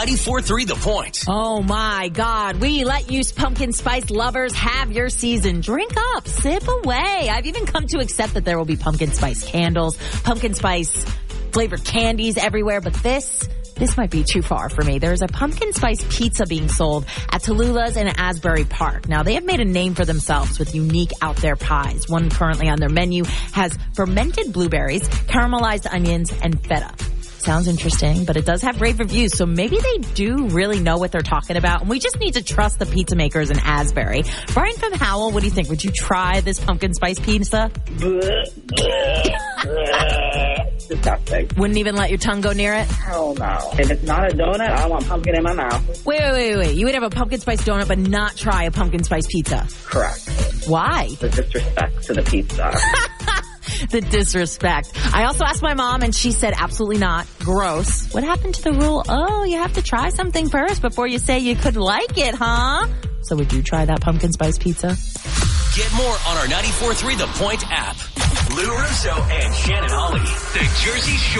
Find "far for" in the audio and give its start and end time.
14.40-14.82